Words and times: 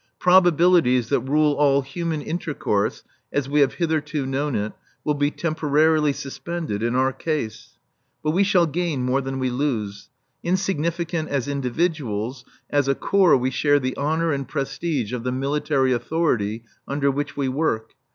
Probabilities 0.17 1.09
that 1.09 1.19
rule 1.19 1.53
all 1.53 1.83
human 1.83 2.23
intercourse, 2.23 3.03
as 3.31 3.47
we 3.47 3.59
have 3.59 3.75
hitherto 3.75 4.25
known 4.25 4.55
it, 4.55 4.73
will 5.03 5.13
be 5.13 5.29
temporarily 5.29 6.11
suspended 6.11 6.81
in 6.81 6.95
our 6.95 7.13
case. 7.13 7.77
But 8.23 8.31
we 8.31 8.43
shall 8.43 8.65
gain 8.65 9.03
more 9.03 9.21
than 9.21 9.37
we 9.37 9.51
lose. 9.51 10.09
Insignificant 10.41 11.29
as 11.29 11.47
individuals, 11.47 12.43
as 12.71 12.87
a 12.87 12.95
corps 12.95 13.37
we 13.37 13.51
share 13.51 13.77
the 13.79 13.95
honour 13.95 14.31
and 14.31 14.47
prestige 14.47 15.13
of 15.13 15.23
the 15.23 15.31
Military 15.31 15.93
Authority 15.93 16.63
under 16.87 17.11
which 17.11 17.37
we 17.37 17.47
work. 17.47 17.93